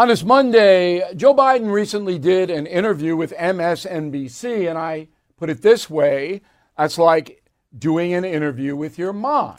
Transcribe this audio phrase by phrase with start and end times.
[0.00, 5.60] On this Monday, Joe Biden recently did an interview with MSNBC, and I put it
[5.60, 6.40] this way
[6.74, 7.44] that's like
[7.78, 9.58] doing an interview with your mom,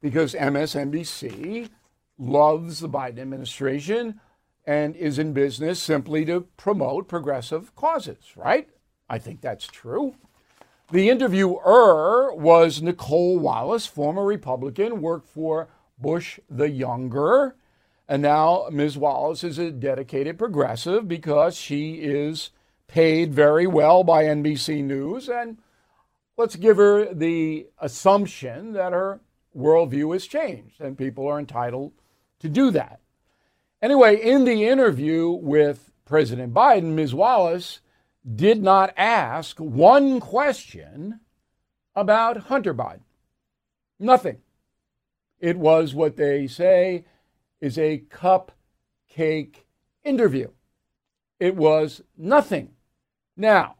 [0.00, 1.68] because MSNBC
[2.16, 4.22] loves the Biden administration
[4.66, 8.70] and is in business simply to promote progressive causes, right?
[9.10, 10.14] I think that's true.
[10.90, 17.54] The interviewer was Nicolle Wallace, former Republican, worked for Bush the Younger.
[18.08, 18.98] And now Ms.
[18.98, 22.50] Wallace is a dedicated progressive because she is
[22.88, 25.28] paid very well by NBC News.
[25.28, 25.58] And
[26.36, 29.20] let's give her the assumption that her
[29.56, 31.92] worldview has changed and people are entitled
[32.40, 33.00] to do that.
[33.80, 37.14] Anyway, in the interview with President Biden, Ms.
[37.14, 37.80] Wallace
[38.34, 41.20] did not ask one question
[41.94, 43.02] about Hunter Biden.
[43.98, 44.38] Nothing.
[45.40, 47.04] It was what they say
[47.62, 49.62] is a cupcake
[50.04, 50.48] interview.
[51.38, 52.72] It was nothing.
[53.36, 53.76] Now,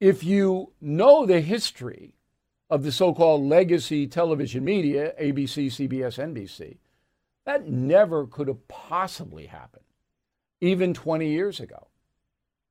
[0.00, 2.14] if you know the history
[2.68, 6.78] of the so called legacy television media, ABC, CBS, NBC,
[7.44, 9.84] that never could have possibly happened,
[10.60, 11.86] even 20 years ago.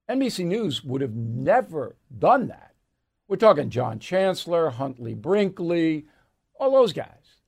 [0.10, 2.74] NBC News would have never done that.
[3.28, 6.06] We're talking John Chancellor, Huntley Brinkley,
[6.60, 7.40] all those guys.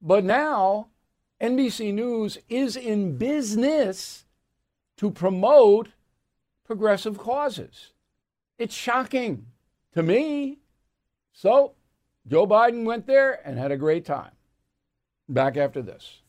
[0.00, 0.88] But now,
[1.40, 4.24] NBC News is in business
[4.96, 5.88] to promote
[6.64, 7.92] progressive causes.
[8.58, 9.46] It's shocking
[9.94, 10.58] to me.
[11.32, 11.74] So,
[12.26, 14.32] Joe Biden went there and had a great time.
[15.28, 16.22] Back after this.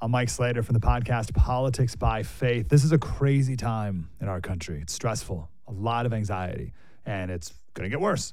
[0.00, 2.68] I'm Mike Slater from the podcast Politics by Faith.
[2.68, 4.80] This is a crazy time in our country.
[4.80, 6.72] It's stressful, a lot of anxiety,
[7.04, 8.32] and it's going to get worse.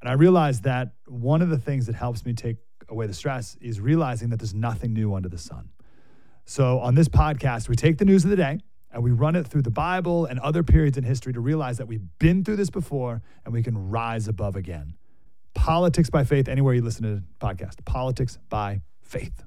[0.00, 2.56] And I realized that one of the things that helps me take
[2.88, 5.70] away the stress is realizing that there's nothing new under the sun.
[6.44, 8.60] So on this podcast, we take the news of the day
[8.92, 11.88] and we run it through the Bible and other periods in history to realize that
[11.88, 14.94] we've been through this before and we can rise above again.
[15.54, 19.44] Politics by Faith, anywhere you listen to the podcast, Politics by Faith.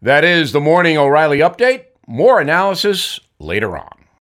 [0.00, 1.84] That is the Morning O'Reilly Update.
[2.06, 4.01] More analysis later on.